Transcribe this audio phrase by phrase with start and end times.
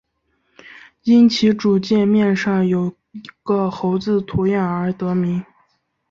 [1.03, 2.91] 因其主界面上有
[3.43, 5.45] 个猴子图样而得名。